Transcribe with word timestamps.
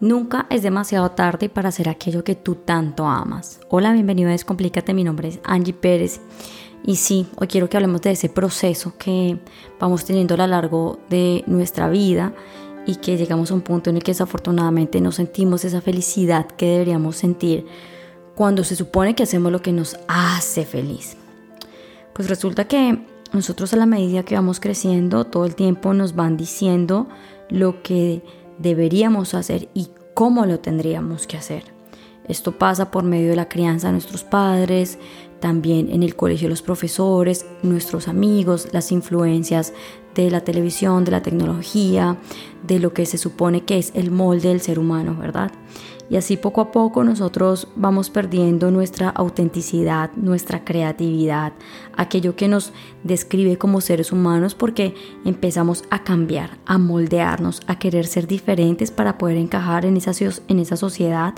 Nunca 0.00 0.46
es 0.48 0.62
demasiado 0.62 1.10
tarde 1.10 1.50
para 1.50 1.68
hacer 1.68 1.90
aquello 1.90 2.24
que 2.24 2.34
tú 2.34 2.54
tanto 2.54 3.04
amas. 3.04 3.60
Hola, 3.68 3.92
bienvenido 3.92 4.30
a 4.30 4.32
Descomplícate, 4.32 4.94
mi 4.94 5.04
nombre 5.04 5.28
es 5.28 5.40
Angie 5.44 5.74
Pérez. 5.74 6.22
Y 6.82 6.96
sí, 6.96 7.26
hoy 7.36 7.48
quiero 7.48 7.68
que 7.68 7.76
hablemos 7.76 8.00
de 8.00 8.12
ese 8.12 8.30
proceso 8.30 8.94
que 8.96 9.38
vamos 9.78 10.06
teniendo 10.06 10.32
a 10.32 10.38
lo 10.38 10.46
largo 10.46 11.00
de 11.10 11.44
nuestra 11.46 11.90
vida 11.90 12.32
y 12.86 12.96
que 12.96 13.18
llegamos 13.18 13.50
a 13.50 13.54
un 13.54 13.60
punto 13.60 13.90
en 13.90 13.96
el 13.96 14.02
que 14.02 14.12
desafortunadamente 14.12 15.02
no 15.02 15.12
sentimos 15.12 15.66
esa 15.66 15.82
felicidad 15.82 16.46
que 16.46 16.64
deberíamos 16.64 17.16
sentir 17.16 17.66
cuando 18.34 18.64
se 18.64 18.76
supone 18.76 19.14
que 19.14 19.24
hacemos 19.24 19.52
lo 19.52 19.60
que 19.60 19.72
nos 19.72 19.98
hace 20.08 20.64
feliz. 20.64 21.18
Pues 22.14 22.30
resulta 22.30 22.64
que 22.66 23.04
nosotros 23.34 23.74
a 23.74 23.76
la 23.76 23.84
medida 23.84 24.22
que 24.22 24.34
vamos 24.34 24.60
creciendo, 24.60 25.26
todo 25.26 25.44
el 25.44 25.54
tiempo 25.54 25.92
nos 25.92 26.14
van 26.14 26.38
diciendo 26.38 27.06
lo 27.50 27.82
que 27.82 28.22
deberíamos 28.60 29.34
hacer 29.34 29.68
y 29.74 29.88
cómo 30.14 30.46
lo 30.46 30.60
tendríamos 30.60 31.26
que 31.26 31.36
hacer. 31.36 31.64
Esto 32.28 32.58
pasa 32.58 32.90
por 32.90 33.02
medio 33.02 33.30
de 33.30 33.36
la 33.36 33.48
crianza 33.48 33.88
de 33.88 33.94
nuestros 33.94 34.22
padres, 34.22 34.98
también 35.40 35.90
en 35.90 36.02
el 36.02 36.14
colegio 36.14 36.46
de 36.46 36.50
los 36.50 36.62
profesores, 36.62 37.46
nuestros 37.62 38.06
amigos, 38.06 38.68
las 38.72 38.92
influencias 38.92 39.72
de 40.14 40.30
la 40.30 40.42
televisión, 40.42 41.04
de 41.04 41.10
la 41.10 41.22
tecnología, 41.22 42.18
de 42.62 42.78
lo 42.78 42.92
que 42.92 43.06
se 43.06 43.18
supone 43.18 43.64
que 43.64 43.78
es 43.78 43.92
el 43.94 44.10
molde 44.10 44.48
del 44.48 44.60
ser 44.60 44.78
humano, 44.78 45.16
¿verdad? 45.18 45.50
Y 46.10 46.16
así 46.16 46.36
poco 46.36 46.60
a 46.60 46.72
poco 46.72 47.04
nosotros 47.04 47.68
vamos 47.76 48.10
perdiendo 48.10 48.72
nuestra 48.72 49.10
autenticidad, 49.10 50.10
nuestra 50.16 50.64
creatividad, 50.64 51.52
aquello 51.96 52.34
que 52.34 52.48
nos 52.48 52.72
describe 53.04 53.58
como 53.58 53.80
seres 53.80 54.10
humanos 54.10 54.56
porque 54.56 54.96
empezamos 55.24 55.84
a 55.88 56.02
cambiar, 56.02 56.58
a 56.66 56.78
moldearnos, 56.78 57.60
a 57.68 57.78
querer 57.78 58.08
ser 58.08 58.26
diferentes 58.26 58.90
para 58.90 59.18
poder 59.18 59.36
encajar 59.36 59.86
en 59.86 59.96
esa, 59.96 60.10
en 60.48 60.58
esa 60.58 60.76
sociedad 60.76 61.34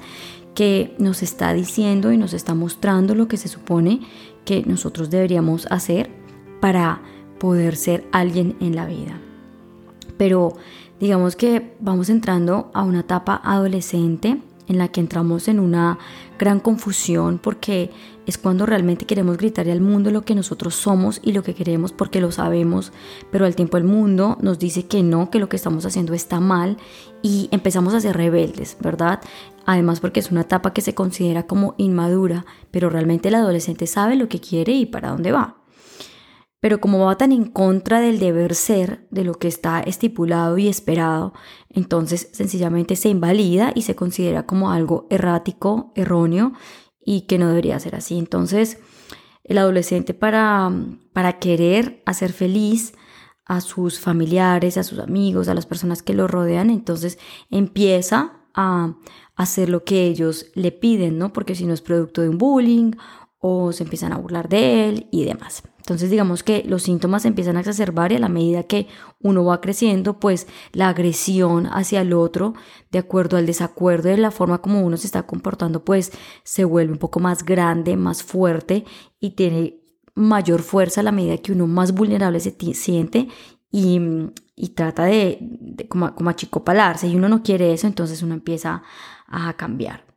que 0.54 0.94
nos 0.98 1.22
está 1.22 1.52
diciendo 1.52 2.10
y 2.10 2.16
nos 2.16 2.32
está 2.32 2.54
mostrando 2.54 3.14
lo 3.14 3.28
que 3.28 3.36
se 3.36 3.48
supone 3.48 4.00
que 4.46 4.62
nosotros 4.64 5.10
deberíamos 5.10 5.66
hacer 5.70 6.10
para 6.60 7.02
poder 7.38 7.76
ser 7.76 8.06
alguien 8.10 8.56
en 8.60 8.74
la 8.74 8.86
vida. 8.86 9.20
Pero 10.16 10.54
digamos 10.98 11.36
que 11.36 11.74
vamos 11.78 12.08
entrando 12.08 12.70
a 12.72 12.84
una 12.84 13.00
etapa 13.00 13.38
adolescente 13.44 14.40
en 14.72 14.78
la 14.78 14.88
que 14.88 15.00
entramos 15.00 15.46
en 15.46 15.60
una 15.60 15.98
gran 16.38 16.58
confusión 16.58 17.38
porque 17.38 17.90
es 18.26 18.38
cuando 18.38 18.66
realmente 18.66 19.06
queremos 19.06 19.36
gritarle 19.36 19.72
al 19.72 19.80
mundo 19.80 20.10
lo 20.10 20.22
que 20.22 20.34
nosotros 20.34 20.74
somos 20.74 21.20
y 21.22 21.32
lo 21.32 21.42
que 21.42 21.54
queremos 21.54 21.92
porque 21.92 22.20
lo 22.20 22.32
sabemos, 22.32 22.92
pero 23.30 23.46
al 23.46 23.54
tiempo 23.54 23.76
el 23.76 23.84
mundo 23.84 24.38
nos 24.40 24.58
dice 24.58 24.86
que 24.86 25.02
no, 25.02 25.30
que 25.30 25.38
lo 25.38 25.48
que 25.48 25.56
estamos 25.56 25.86
haciendo 25.86 26.14
está 26.14 26.40
mal 26.40 26.76
y 27.22 27.48
empezamos 27.52 27.94
a 27.94 28.00
ser 28.00 28.16
rebeldes, 28.16 28.76
¿verdad? 28.80 29.20
Además 29.66 30.00
porque 30.00 30.20
es 30.20 30.30
una 30.30 30.42
etapa 30.42 30.72
que 30.72 30.80
se 30.80 30.94
considera 30.94 31.44
como 31.44 31.74
inmadura, 31.78 32.44
pero 32.70 32.90
realmente 32.90 33.28
el 33.28 33.36
adolescente 33.36 33.86
sabe 33.86 34.16
lo 34.16 34.28
que 34.28 34.40
quiere 34.40 34.72
y 34.72 34.86
para 34.86 35.10
dónde 35.10 35.32
va. 35.32 35.61
Pero 36.62 36.80
como 36.80 37.04
va 37.04 37.18
tan 37.18 37.32
en 37.32 37.46
contra 37.46 37.98
del 37.98 38.20
deber 38.20 38.54
ser, 38.54 39.04
de 39.10 39.24
lo 39.24 39.34
que 39.34 39.48
está 39.48 39.80
estipulado 39.80 40.58
y 40.58 40.68
esperado, 40.68 41.34
entonces 41.70 42.28
sencillamente 42.30 42.94
se 42.94 43.08
invalida 43.08 43.72
y 43.74 43.82
se 43.82 43.96
considera 43.96 44.46
como 44.46 44.70
algo 44.70 45.08
errático, 45.10 45.90
erróneo 45.96 46.52
y 47.04 47.22
que 47.22 47.36
no 47.36 47.48
debería 47.48 47.80
ser 47.80 47.96
así. 47.96 48.16
Entonces, 48.16 48.78
el 49.42 49.58
adolescente 49.58 50.14
para, 50.14 50.70
para 51.12 51.40
querer 51.40 52.00
hacer 52.06 52.32
feliz 52.32 52.92
a 53.44 53.60
sus 53.60 53.98
familiares, 53.98 54.76
a 54.76 54.84
sus 54.84 55.00
amigos, 55.00 55.48
a 55.48 55.54
las 55.54 55.66
personas 55.66 56.00
que 56.00 56.14
lo 56.14 56.28
rodean, 56.28 56.70
entonces 56.70 57.18
empieza 57.50 58.34
a 58.54 58.94
hacer 59.34 59.68
lo 59.68 59.82
que 59.82 60.06
ellos 60.06 60.46
le 60.54 60.70
piden, 60.70 61.18
¿no? 61.18 61.32
Porque 61.32 61.56
si 61.56 61.66
no 61.66 61.74
es 61.74 61.82
producto 61.82 62.22
de 62.22 62.28
un 62.28 62.38
bullying 62.38 62.92
o 63.44 63.72
se 63.72 63.82
empiezan 63.82 64.12
a 64.12 64.18
burlar 64.18 64.48
de 64.48 64.88
él 64.88 65.08
y 65.10 65.24
demás. 65.24 65.64
Entonces 65.78 66.10
digamos 66.10 66.44
que 66.44 66.62
los 66.64 66.84
síntomas 66.84 67.24
empiezan 67.24 67.56
a 67.56 67.60
exacerbar 67.60 68.12
y 68.12 68.14
a 68.14 68.20
la 68.20 68.28
medida 68.28 68.62
que 68.62 68.86
uno 69.20 69.44
va 69.44 69.60
creciendo, 69.60 70.20
pues 70.20 70.46
la 70.72 70.88
agresión 70.88 71.66
hacia 71.66 72.02
el 72.02 72.12
otro, 72.12 72.54
de 72.92 73.00
acuerdo 73.00 73.36
al 73.36 73.46
desacuerdo 73.46 74.10
de 74.10 74.16
la 74.16 74.30
forma 74.30 74.62
como 74.62 74.82
uno 74.82 74.96
se 74.96 75.08
está 75.08 75.24
comportando, 75.24 75.84
pues 75.84 76.12
se 76.44 76.64
vuelve 76.64 76.92
un 76.92 77.00
poco 77.00 77.18
más 77.18 77.44
grande, 77.44 77.96
más 77.96 78.22
fuerte 78.22 78.84
y 79.18 79.30
tiene 79.30 79.80
mayor 80.14 80.62
fuerza 80.62 81.00
a 81.00 81.04
la 81.04 81.10
medida 81.10 81.36
que 81.38 81.50
uno 81.50 81.66
más 81.66 81.92
vulnerable 81.92 82.38
se 82.38 82.54
siente 82.74 83.26
y, 83.72 83.98
trata 84.76 85.06
de, 85.06 85.38
de 85.40 85.88
como, 85.88 86.14
como 86.14 86.30
achicopalarse 86.30 87.08
y 87.08 87.16
uno 87.16 87.28
no 87.28 87.42
quiere 87.42 87.72
eso, 87.72 87.88
entonces 87.88 88.22
uno 88.22 88.34
empieza 88.34 88.84
a 89.26 89.52
cambiar. 89.54 90.11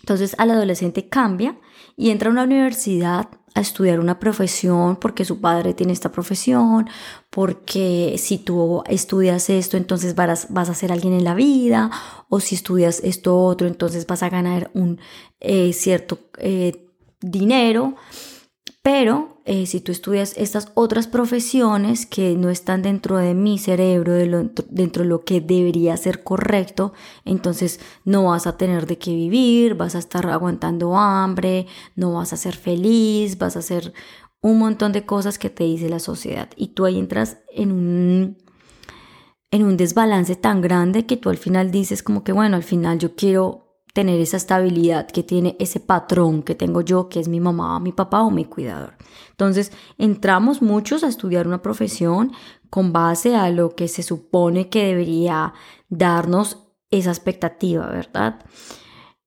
Entonces 0.00 0.34
al 0.38 0.50
adolescente 0.50 1.08
cambia 1.08 1.58
y 1.96 2.10
entra 2.10 2.28
a 2.28 2.32
una 2.32 2.44
universidad 2.44 3.28
a 3.54 3.60
estudiar 3.60 3.98
una 3.98 4.18
profesión 4.18 4.96
porque 4.96 5.24
su 5.24 5.40
padre 5.40 5.74
tiene 5.74 5.92
esta 5.92 6.12
profesión, 6.12 6.88
porque 7.30 8.14
si 8.18 8.38
tú 8.38 8.82
estudias 8.86 9.50
esto, 9.50 9.76
entonces 9.76 10.14
vas, 10.14 10.48
a 10.50 10.74
ser 10.74 10.92
alguien 10.92 11.14
en 11.14 11.24
la 11.24 11.34
vida, 11.34 11.90
o 12.28 12.40
si 12.40 12.54
estudias 12.54 13.00
esto 13.02 13.36
otro, 13.36 13.66
entonces 13.66 14.06
vas 14.06 14.22
a 14.22 14.28
ganar 14.28 14.70
un 14.74 15.00
eh, 15.40 15.72
cierto 15.72 16.18
eh, 16.38 16.88
dinero. 17.20 17.96
Pero 18.90 19.42
eh, 19.44 19.66
si 19.66 19.80
tú 19.80 19.92
estudias 19.92 20.32
estas 20.38 20.72
otras 20.72 21.08
profesiones 21.08 22.06
que 22.06 22.34
no 22.36 22.48
están 22.48 22.80
dentro 22.80 23.18
de 23.18 23.34
mi 23.34 23.58
cerebro, 23.58 24.14
dentro 24.14 25.02
de 25.02 25.08
lo 25.10 25.26
que 25.26 25.42
debería 25.42 25.94
ser 25.98 26.24
correcto, 26.24 26.94
entonces 27.26 27.80
no 28.06 28.24
vas 28.28 28.46
a 28.46 28.56
tener 28.56 28.86
de 28.86 28.96
qué 28.96 29.10
vivir, 29.10 29.74
vas 29.74 29.94
a 29.94 29.98
estar 29.98 30.24
aguantando 30.30 30.96
hambre, 30.96 31.66
no 31.96 32.14
vas 32.14 32.32
a 32.32 32.38
ser 32.38 32.56
feliz, 32.56 33.36
vas 33.36 33.56
a 33.56 33.58
hacer 33.58 33.92
un 34.40 34.58
montón 34.58 34.92
de 34.92 35.04
cosas 35.04 35.38
que 35.38 35.50
te 35.50 35.64
dice 35.64 35.90
la 35.90 35.98
sociedad. 35.98 36.48
Y 36.56 36.68
tú 36.68 36.86
ahí 36.86 36.98
entras 36.98 37.36
en 37.52 37.72
un, 37.72 38.38
en 39.50 39.64
un 39.64 39.76
desbalance 39.76 40.34
tan 40.34 40.62
grande 40.62 41.04
que 41.04 41.18
tú 41.18 41.28
al 41.28 41.36
final 41.36 41.70
dices 41.70 42.02
como 42.02 42.24
que, 42.24 42.32
bueno, 42.32 42.56
al 42.56 42.62
final 42.62 42.98
yo 42.98 43.14
quiero 43.14 43.67
tener 43.94 44.20
esa 44.20 44.36
estabilidad 44.36 45.06
que 45.08 45.22
tiene 45.22 45.56
ese 45.58 45.80
patrón 45.80 46.42
que 46.42 46.54
tengo 46.54 46.80
yo, 46.80 47.08
que 47.08 47.20
es 47.20 47.28
mi 47.28 47.40
mamá, 47.40 47.80
mi 47.80 47.92
papá 47.92 48.22
o 48.22 48.30
mi 48.30 48.44
cuidador. 48.44 48.94
Entonces, 49.30 49.72
entramos 49.98 50.62
muchos 50.62 51.04
a 51.04 51.08
estudiar 51.08 51.46
una 51.46 51.62
profesión 51.62 52.32
con 52.70 52.92
base 52.92 53.36
a 53.36 53.50
lo 53.50 53.74
que 53.74 53.88
se 53.88 54.02
supone 54.02 54.68
que 54.68 54.86
debería 54.86 55.54
darnos 55.88 56.68
esa 56.90 57.10
expectativa, 57.10 57.86
¿verdad? 57.86 58.44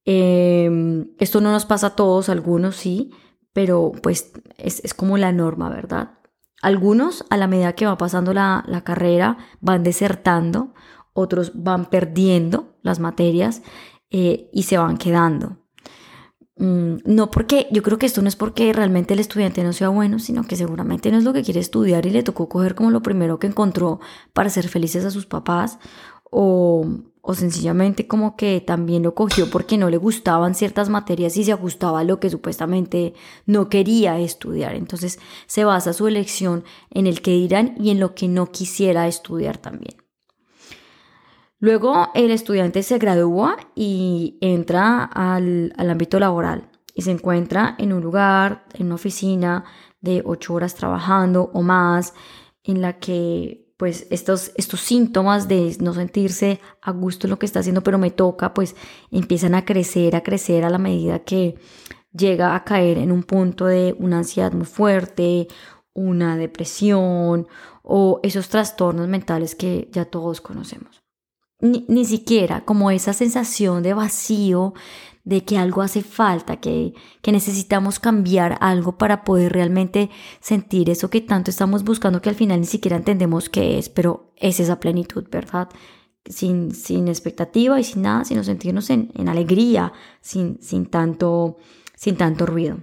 Em, 0.05 1.11
esto 1.19 1.41
no 1.41 1.51
nos 1.51 1.66
pasa 1.66 1.88
a 1.88 1.95
todos, 1.95 2.29
algunos 2.29 2.75
sí, 2.75 3.11
pero 3.53 3.91
pues 4.01 4.31
es, 4.57 4.93
como 4.93 5.17
la 5.17 5.31
norma, 5.31 5.69
¿verdad? 5.69 6.17
Algunos 6.61 7.25
a 7.29 7.38
la 7.38 7.47
medida 7.47 7.73
que 7.73 7.85
va 7.85 7.97
pasando 7.97 8.33
la, 8.33 8.63
la 8.67 8.83
carrera 8.83 9.38
van 9.59 9.83
desertando, 9.83 10.73
otros 11.13 11.51
van 11.55 11.85
perdiendo 11.85 12.78
las 12.81 12.99
materias 12.99 13.61
eh, 14.11 14.49
y 14.53 14.63
se 14.63 14.77
van 14.77 14.97
quedando. 14.97 15.57
Mm, 16.57 16.97
no 17.05 17.31
porque, 17.31 17.67
yo 17.72 17.81
creo 17.81 17.97
que 17.97 18.05
esto 18.05 18.22
no 18.22 18.27
es 18.27 18.35
porque 18.35 18.72
realmente 18.73 19.13
el 19.13 19.19
estudiante 19.19 19.63
no 19.63 19.73
sea 19.73 19.89
bueno, 19.89 20.19
sino 20.19 20.44
que 20.44 20.55
seguramente 20.55 21.11
no 21.11 21.17
es 21.17 21.23
lo 21.23 21.33
que 21.33 21.44
quiere 21.44 21.59
estudiar 21.59 22.05
y 22.05 22.11
le 22.11 22.23
tocó 22.23 22.49
coger 22.49 22.75
como 22.75 22.91
lo 22.91 23.01
primero 23.01 23.39
que 23.39 23.47
encontró 23.47 23.99
para 24.33 24.49
ser 24.49 24.67
felices 24.67 25.05
a 25.05 25.11
sus 25.11 25.25
papás 25.25 25.79
o, 26.29 26.85
o 27.22 27.33
sencillamente 27.35 28.07
como 28.07 28.35
que 28.35 28.61
también 28.61 29.03
lo 29.03 29.16
cogió 29.16 29.49
porque 29.49 29.77
no 29.77 29.89
le 29.89 29.97
gustaban 29.97 30.55
ciertas 30.55 30.89
materias 30.89 31.38
y 31.38 31.43
se 31.43 31.51
ajustaba 31.51 32.01
a 32.01 32.03
lo 32.03 32.19
que 32.19 32.29
supuestamente 32.29 33.13
no 33.45 33.69
quería 33.69 34.19
estudiar. 34.19 34.75
Entonces 34.75 35.19
se 35.47 35.63
basa 35.66 35.93
su 35.93 36.07
elección 36.07 36.63
en 36.89 37.07
el 37.07 37.22
que 37.22 37.31
dirán 37.31 37.75
y 37.79 37.91
en 37.91 37.99
lo 37.99 38.13
que 38.16 38.28
no 38.28 38.51
quisiera 38.51 39.07
estudiar 39.07 39.57
también. 39.57 40.00
Luego 41.61 42.09
el 42.16 42.31
estudiante 42.31 42.81
se 42.81 42.97
gradúa 42.97 43.55
y 43.75 44.40
entra 44.41 45.03
al, 45.03 45.72
ámbito 45.78 46.19
laboral 46.19 46.72
y 46.96 47.03
se 47.03 47.11
encuentra 47.11 47.75
en 47.78 47.93
un 47.93 48.02
lugar, 48.02 48.66
en 48.73 48.87
una 48.87 48.96
oficina 48.96 49.63
de 50.02 50.23
ocho 50.25 50.55
horas 50.55 50.73
trabajando 50.73 51.52
o 51.53 51.61
más, 51.61 52.16
en 52.63 52.81
la 52.81 52.97
que 52.97 53.72
pues 53.78 54.08
estos, 54.09 54.53
estos 54.55 54.79
síntomas 54.79 55.47
de 55.47 55.78
no 55.79 55.93
sentirse 55.93 56.59
a 56.81 56.91
gusto 56.93 57.28
en 57.28 57.31
lo 57.31 57.37
que 57.37 57.46
está 57.46 57.59
haciendo, 57.59 57.84
pero 57.84 57.99
me 57.99 58.09
toca, 58.09 58.55
pues 58.55 58.75
empiezan 59.11 59.53
a 59.53 59.64
crecer, 59.64 60.16
a 60.16 60.23
crecer 60.23 60.66
a 60.66 60.69
la 60.72 60.79
medida 60.79 61.19
que 61.19 61.59
llega 62.11 62.55
a 62.55 62.64
caer 62.64 62.97
en 62.97 63.11
un 63.11 63.22
punto 63.22 63.67
de 63.67 63.96
una 63.99 64.17
ansiedad 64.17 64.52
muy 64.52 64.66
fuerte, 64.66 65.47
una 65.93 66.37
depresión 66.37 67.47
o 67.84 68.19
esos 68.23 68.49
trastornos 68.49 69.07
mentales 69.07 69.53
que 69.53 69.90
ya 69.91 70.05
todos 70.05 70.41
conocemos 70.41 71.01
ni, 71.61 72.05
siquiera 72.05 72.66
como 72.66 72.91
esa 72.91 73.13
sensación 73.13 73.84
de 73.84 73.93
vacío, 73.93 74.73
de 75.23 75.43
que 75.43 75.58
algo 75.58 75.81
hace 75.81 76.02
falta, 76.02 76.58
que, 76.58 76.93
que 77.22 77.31
necesitamos 77.31 77.99
cambiar 77.99 78.58
algo 78.59 78.97
para 78.97 79.23
poder 79.23 79.53
realmente 79.53 80.09
sentir 80.40 80.90
eso 80.90 81.09
que 81.09 81.22
tanto 81.22 81.52
estamos 81.52 81.84
buscando, 81.84 82.22
que 82.22 82.29
al 82.29 82.35
final 82.35 82.59
ni 82.59 82.66
siquiera 82.66 82.97
entendemos 82.97 83.47
qué 83.47 83.78
es, 83.78 83.90
pero 83.90 84.34
es 84.37 84.59
esa 84.59 84.79
plenitud, 84.79 85.25
¿verdad? 85.29 85.69
sin, 86.25 86.73
sin 86.73 87.08
expectativa 87.08 87.79
y 87.79 87.84
sin 87.84 88.03
nada, 88.03 88.25
sino 88.25 88.43
sentirnos 88.43 88.90
en, 88.90 89.11
en 89.16 89.29
alegría, 89.29 89.93
sin, 90.22 90.61
sin, 90.61 90.85
tanto, 90.85 91.57
sin 91.96 92.16
tanto 92.16 92.46
ruido. 92.46 92.79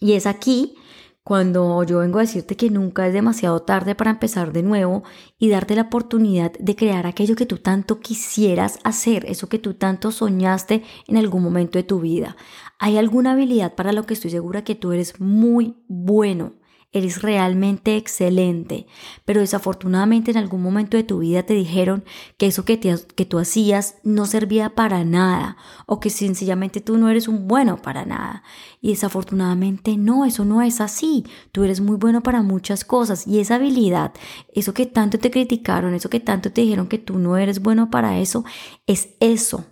Y 0.00 0.12
es 0.12 0.26
aquí 0.26 0.74
cuando 1.22 1.82
yo 1.84 1.98
vengo 1.98 2.18
a 2.18 2.22
decirte 2.22 2.56
que 2.56 2.70
nunca 2.70 3.06
es 3.06 3.12
demasiado 3.12 3.60
tarde 3.60 3.94
para 3.94 4.10
empezar 4.10 4.52
de 4.52 4.62
nuevo 4.62 5.02
y 5.38 5.50
darte 5.50 5.74
la 5.74 5.82
oportunidad 5.82 6.52
de 6.58 6.76
crear 6.76 7.06
aquello 7.06 7.36
que 7.36 7.46
tú 7.46 7.58
tanto 7.58 8.00
quisieras 8.00 8.78
hacer, 8.84 9.26
eso 9.26 9.48
que 9.48 9.58
tú 9.58 9.74
tanto 9.74 10.12
soñaste 10.12 10.82
en 11.06 11.16
algún 11.16 11.42
momento 11.42 11.78
de 11.78 11.84
tu 11.84 12.00
vida. 12.00 12.36
Hay 12.78 12.96
alguna 12.96 13.32
habilidad 13.32 13.74
para 13.74 13.92
lo 13.92 14.06
que 14.06 14.14
estoy 14.14 14.30
segura 14.30 14.64
que 14.64 14.74
tú 14.74 14.92
eres 14.92 15.20
muy 15.20 15.76
bueno 15.88 16.59
eres 16.92 17.22
realmente 17.22 17.96
excelente, 17.96 18.86
pero 19.24 19.40
desafortunadamente 19.40 20.32
en 20.32 20.36
algún 20.36 20.62
momento 20.62 20.96
de 20.96 21.04
tu 21.04 21.20
vida 21.20 21.44
te 21.44 21.54
dijeron 21.54 22.04
que 22.36 22.46
eso 22.46 22.64
que, 22.64 22.80
que 22.80 23.24
tú 23.24 23.38
hacías 23.38 23.96
no 24.02 24.26
servía 24.26 24.74
para 24.74 25.04
nada 25.04 25.56
o 25.86 26.00
que 26.00 26.10
sencillamente 26.10 26.80
tú 26.80 26.98
no 26.98 27.08
eres 27.08 27.28
un 27.28 27.46
bueno 27.46 27.80
para 27.80 28.04
nada. 28.04 28.42
Y 28.80 28.90
desafortunadamente 28.90 29.96
no, 29.96 30.24
eso 30.24 30.44
no 30.44 30.62
es 30.62 30.80
así. 30.80 31.24
Tú 31.52 31.62
eres 31.62 31.80
muy 31.80 31.96
bueno 31.96 32.22
para 32.22 32.42
muchas 32.42 32.84
cosas 32.84 33.26
y 33.26 33.38
esa 33.38 33.56
habilidad, 33.56 34.12
eso 34.52 34.74
que 34.74 34.86
tanto 34.86 35.18
te 35.18 35.30
criticaron, 35.30 35.94
eso 35.94 36.10
que 36.10 36.20
tanto 36.20 36.50
te 36.52 36.62
dijeron 36.62 36.88
que 36.88 36.98
tú 36.98 37.18
no 37.18 37.36
eres 37.36 37.60
bueno 37.60 37.90
para 37.90 38.18
eso, 38.18 38.44
es 38.86 39.10
eso 39.20 39.64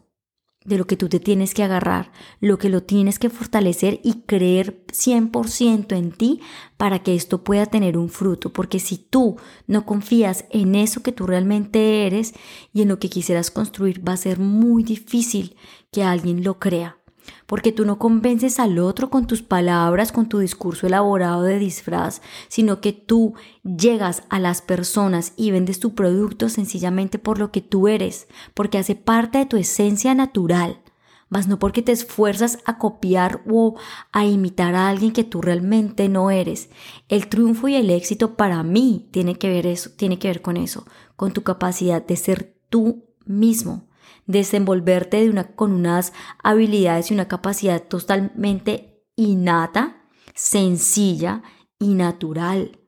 de 0.69 0.79
lo 0.79 0.87
que 0.87 0.97
tú 0.97 1.09
te 1.09 1.21
tienes 1.21 1.55
que 1.55 1.63
agarrar, 1.63 2.13
lo 2.41 2.59
que 2.59 2.69
lo 2.69 2.83
tienes 2.83 3.19
que 3.19 3.31
fortalecer 3.31 4.01
y 4.05 4.23
creer 4.27 4.85
100% 4.93 5.97
en 5.97 6.13
ti 6.13 6.41
para 6.77 7.03
que 7.03 7.15
esto 7.15 7.43
pueda 7.43 7.67
tener 7.67 7.97
un 7.97 8.09
fruto. 8.09 8.53
Porque 8.53 8.79
si 8.79 8.99
tú 8.99 9.37
no 9.67 9.87
confías 9.87 10.45
en 10.51 10.75
eso 10.75 11.03
que 11.03 11.13
tú 11.13 11.27
realmente 11.27 12.07
eres 12.07 12.35
y 12.73 12.83
en 12.83 12.89
lo 12.89 12.99
que 12.99 13.09
quisieras 13.11 13.51
construir, 13.51 14.07
va 14.07 14.13
a 14.13 14.19
ser 14.19 14.39
muy 14.39 14.83
difícil 14.85 15.57
que 15.91 16.05
alguien 16.05 16.45
lo 16.45 16.59
crea 16.59 16.98
porque 17.47 17.73
tú 17.73 17.85
no 17.85 17.99
convences 17.99 18.59
al 18.59 18.79
otro 18.79 19.11
con 19.11 19.27
tus 19.27 19.43
palabras, 19.43 20.13
con 20.13 20.29
tu 20.29 20.39
discurso 20.39 20.87
elaborado 20.87 21.43
de 21.43 21.59
disfraz, 21.59 22.21
sino 22.49 22.81
que 22.81 22.93
tú 22.93 23.35
llegas 23.65 24.23
a 24.29 24.39
las 24.39 24.63
personas 24.63 25.33
y 25.37 25.51
vendes 25.51 25.81
tu 25.81 25.95
producto 25.95 26.49
sencillamente 26.49 27.19
por 27.19 27.39
lo 27.39 27.51
que 27.51 27.61
tú 27.61 27.89
eres, 27.89 28.29
porque 28.55 28.79
hace 28.79 28.95
parte 28.95 29.39
de 29.39 29.47
tu 29.47 29.57
esencia 29.57 30.15
natural, 30.15 30.81
mas 31.29 31.49
no 31.49 31.59
porque 31.59 31.83
te 31.83 31.93
esfuerzas 31.93 32.59
a 32.65 32.79
copiar 32.79 33.43
o 33.51 33.77
a 34.13 34.25
imitar 34.25 34.75
a 34.75 34.89
alguien 34.89 35.13
que 35.13 35.25
tú 35.25 35.43
realmente 35.43 36.09
no 36.09 36.31
eres. 36.31 36.71
El 37.09 37.29
triunfo 37.29 37.69
y 37.69 37.75
el 37.75 37.91
éxito 37.91 38.37
para 38.37 38.63
mí 38.63 39.09
tiene 39.11 39.37
que 39.37 39.49
ver 39.49 39.67
eso, 39.67 39.91
tiene 39.97 40.19
que 40.19 40.29
ver 40.29 40.43
con 40.43 40.57
eso, 40.57 40.87
con 41.17 41.33
tu 41.33 41.43
capacidad 41.43 42.05
de 42.05 42.17
ser 42.17 42.55
tú 42.71 43.05
mismo 43.27 43.88
desenvolverte 44.29 45.33
con 45.57 45.73
unas 45.73 46.13
habilidades 46.45 47.11
y 47.11 47.15
una 47.15 47.27
capacidad 47.27 47.83
totalmente 47.83 49.05
innata, 49.17 50.05
sencilla 50.35 51.43
y 51.81 51.95
natural. 51.95 52.79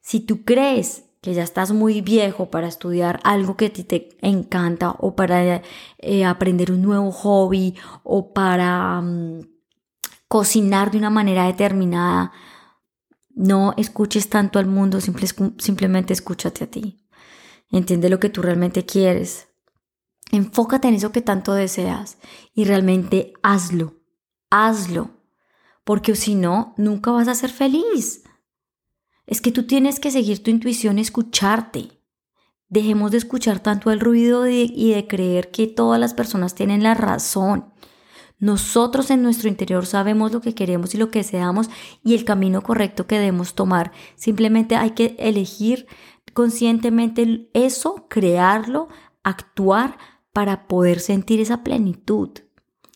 Si 0.00 0.20
tú 0.20 0.44
crees 0.44 1.04
que 1.20 1.34
ya 1.34 1.42
estás 1.42 1.72
muy 1.72 2.00
viejo 2.00 2.50
para 2.50 2.68
estudiar 2.68 3.20
algo 3.24 3.56
que 3.56 3.66
a 3.66 3.72
ti 3.72 3.82
te 3.82 4.16
encanta 4.22 4.92
o 4.98 5.16
para 5.16 5.62
eh, 5.98 6.24
aprender 6.24 6.70
un 6.70 6.80
nuevo 6.80 7.10
hobby 7.10 7.74
o 8.04 8.32
para 8.32 9.00
mm, 9.00 9.40
cocinar 10.28 10.92
de 10.92 10.98
una 10.98 11.10
manera 11.10 11.46
determinada, 11.46 12.32
no 13.34 13.74
escuches 13.76 14.28
tanto 14.28 14.60
al 14.60 14.66
mundo, 14.66 15.00
simplemente 15.00 16.12
escúchate 16.12 16.64
a 16.64 16.70
ti. 16.70 17.04
Entiende 17.70 18.08
lo 18.08 18.20
que 18.20 18.30
tú 18.30 18.42
realmente 18.42 18.86
quieres. 18.86 19.47
Enfócate 20.30 20.88
en 20.88 20.94
eso 20.94 21.12
que 21.12 21.22
tanto 21.22 21.54
deseas 21.54 22.18
y 22.54 22.64
realmente 22.64 23.32
hazlo, 23.42 23.94
hazlo, 24.50 25.10
porque 25.84 26.14
si 26.16 26.34
no, 26.34 26.74
nunca 26.76 27.10
vas 27.10 27.28
a 27.28 27.34
ser 27.34 27.50
feliz. 27.50 28.24
Es 29.26 29.40
que 29.40 29.52
tú 29.52 29.66
tienes 29.66 30.00
que 30.00 30.10
seguir 30.10 30.42
tu 30.42 30.50
intuición, 30.50 30.98
escucharte. 30.98 32.02
Dejemos 32.68 33.10
de 33.10 33.18
escuchar 33.18 33.60
tanto 33.60 33.90
el 33.90 34.00
ruido 34.00 34.46
y 34.46 34.92
de 34.92 35.06
creer 35.06 35.50
que 35.50 35.66
todas 35.66 35.98
las 35.98 36.12
personas 36.12 36.54
tienen 36.54 36.82
la 36.82 36.92
razón. 36.92 37.72
Nosotros 38.38 39.10
en 39.10 39.22
nuestro 39.22 39.48
interior 39.48 39.86
sabemos 39.86 40.32
lo 40.32 40.40
que 40.40 40.54
queremos 40.54 40.94
y 40.94 40.98
lo 40.98 41.10
que 41.10 41.20
deseamos 41.20 41.68
y 42.04 42.14
el 42.14 42.24
camino 42.24 42.62
correcto 42.62 43.06
que 43.06 43.18
debemos 43.18 43.54
tomar. 43.54 43.92
Simplemente 44.14 44.76
hay 44.76 44.90
que 44.90 45.16
elegir 45.18 45.86
conscientemente 46.34 47.50
eso, 47.52 48.06
crearlo, 48.08 48.88
actuar 49.24 49.98
para 50.38 50.68
poder 50.68 51.00
sentir 51.00 51.40
esa 51.40 51.64
plenitud. 51.64 52.30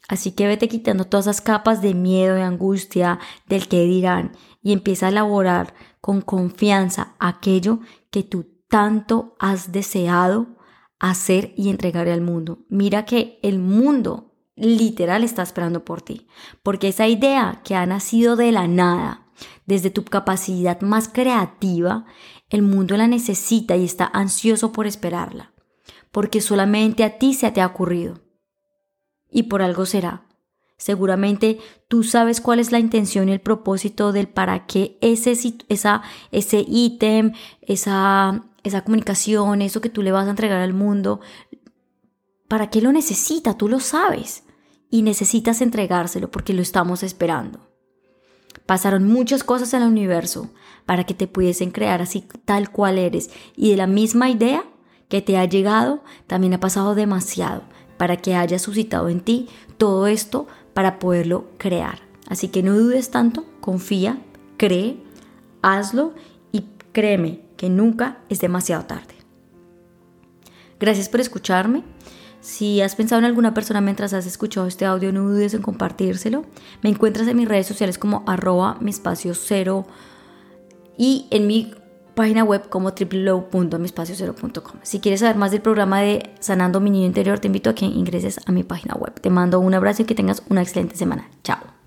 Así 0.07 0.31
que 0.31 0.47
vete 0.47 0.69
quitando 0.69 1.07
todas 1.07 1.27
esas 1.27 1.41
capas 1.41 1.83
de 1.83 1.93
miedo, 1.93 2.37
de 2.37 2.43
angustia, 2.43 3.19
del 3.49 3.67
que 3.67 3.83
dirán 3.83 4.31
y 4.63 4.73
empieza 4.73 5.07
a 5.07 5.09
elaborar 5.09 5.75
con 6.01 6.21
confianza 6.21 7.17
aquello 7.19 7.81
que 8.13 8.23
tú 8.23 8.47
tanto 8.69 9.35
has 9.41 9.73
deseado 9.73 10.55
hacer 11.01 11.53
y 11.57 11.69
entregar 11.69 12.09
al 12.09 12.21
mundo. 12.21 12.61
Mira 12.69 13.07
que 13.07 13.41
el 13.43 13.59
mundo 13.59 14.37
literal 14.55 15.25
está 15.25 15.43
esperando 15.43 15.85
por 15.85 16.01
ti, 16.01 16.29
porque 16.63 16.87
esa 16.87 17.09
idea 17.09 17.61
que 17.65 17.75
ha 17.75 17.85
nacido 17.87 18.37
de 18.37 18.53
la 18.53 18.69
nada, 18.69 19.27
desde 19.67 19.91
tu 19.91 20.05
capacidad 20.05 20.81
más 20.81 21.09
creativa, 21.09 22.05
el 22.51 22.63
mundo 22.63 22.97
la 22.97 23.09
necesita 23.09 23.77
y 23.77 23.85
está 23.85 24.09
ansioso 24.15 24.71
por 24.71 24.87
esperarla 24.87 25.52
porque 26.13 26.41
solamente 26.41 27.03
a 27.03 27.19
ti 27.19 27.35
se 27.35 27.51
te 27.51 27.61
ha 27.61 27.67
ocurrido. 27.67 28.21
Y 29.31 29.45
por 29.45 29.63
algo 29.63 29.87
será. 29.87 30.27
Seguramente 30.77 31.59
tú 31.89 32.03
sabes 32.03 32.41
cuál 32.41 32.59
es 32.59 32.71
la 32.71 32.79
intención 32.79 33.29
y 33.29 33.33
el 33.33 33.41
propósito 33.41 34.13
del 34.13 34.29
para 34.29 34.67
qué 34.67 34.99
ese, 35.01 35.33
esa, 35.69 36.03
ese 36.31 36.65
ítem, 36.69 37.33
esa, 37.61 38.45
esa 38.63 38.83
comunicación, 38.85 39.63
eso 39.63 39.81
que 39.81 39.89
tú 39.89 40.03
le 40.03 40.13
vas 40.13 40.27
a 40.27 40.31
entregar 40.31 40.61
al 40.61 40.75
mundo, 40.75 41.21
¿para 42.49 42.69
qué 42.69 42.83
lo 42.83 42.93
necesita? 42.93 43.57
Tú 43.57 43.69
lo 43.69 43.81
sabes. 43.81 44.45
Y 44.91 45.03
necesitas 45.03 45.63
entregárselo 45.63 46.31
porque 46.31 46.53
lo 46.53 46.61
estamos 46.61 47.03
esperando. 47.03 47.61
Pasaron 48.67 49.07
muchas 49.07 49.45
cosas 49.45 49.73
en 49.73 49.83
el 49.83 49.89
universo 49.89 50.51
para 50.85 51.05
que 51.05 51.15
te 51.15 51.27
pudiesen 51.27 51.71
crear 51.71 52.03
así 52.03 52.27
tal 52.45 52.71
cual 52.71 52.99
eres. 52.99 53.31
Y 53.57 53.71
de 53.71 53.77
la 53.77 53.87
misma 53.87 54.29
idea 54.29 54.65
que 55.09 55.23
te 55.23 55.39
ha 55.39 55.45
llegado, 55.45 56.03
también 56.27 56.55
ha 56.55 56.61
pasado 56.61 56.95
demasiado 56.95 57.63
para 57.97 58.17
que 58.17 58.35
haya 58.35 58.59
suscitado 58.59 59.09
en 59.09 59.21
ti 59.21 59.49
todo 59.77 60.07
esto 60.07 60.47
para 60.75 60.99
poderlo 60.99 61.47
crear. 61.59 62.01
Así 62.29 62.49
que 62.49 62.63
no 62.63 62.77
dudes 62.77 63.11
tanto, 63.11 63.45
confía, 63.61 64.19
cree, 64.57 64.97
hazlo 65.61 66.15
y 66.51 66.65
créeme 66.93 67.43
que 67.57 67.69
nunca 67.69 68.19
es 68.29 68.41
demasiado 68.41 68.85
tarde. 68.87 69.15
Gracias 70.81 71.09
por 71.09 71.21
escucharme. 71.21 71.85
Si 72.41 72.81
has 72.81 72.97
pensado 72.97 73.21
en 73.21 73.25
alguna 73.25 73.55
persona 73.55 73.81
mientras 73.81 74.13
has 74.15 74.27
escuchado 74.27 74.67
este 74.67 74.85
audio, 74.85 75.13
no 75.13 75.23
dudes 75.23 75.55
en 75.55 75.63
compartírselo. 75.63 76.45
Me 76.83 76.91
encuentras 76.91 77.29
en 77.29 77.37
mis 77.37 77.49
redes 77.49 77.69
sociales 77.69 77.99
como 77.99 78.25
arroba 78.27 78.79
mi 78.81 78.91
espacio 78.91 79.35
cero 79.35 79.87
y 80.99 81.29
en 81.31 81.47
mi 81.47 81.73
página 82.15 82.45
web 82.45 82.69
como 82.69 82.91
www.mispacio0.com. 82.91 84.81
Si 84.83 85.01
quieres 85.01 85.21
saber 85.21 85.37
más 85.37 85.51
del 85.51 85.61
programa 85.63 86.01
de 86.01 86.31
Sanando 86.41 86.81
mi 86.81 86.91
niño 86.91 87.07
interior, 87.07 87.39
te 87.39 87.49
invito 87.49 87.71
a 87.71 87.75
que 87.75 87.87
ingreses 87.87 88.41
a 88.47 88.53
mi 88.53 88.63
página 88.63 88.95
web. 88.95 89.13
Te 89.21 89.31
mando 89.31 89.61
un 89.61 89.75
abrazo 89.75 90.03
y 90.03 90.05
que 90.05 90.15
tengas 90.15 90.43
una 90.49 90.63
excelente 90.63 90.97
semana. 90.97 91.29
Chao. 91.43 91.82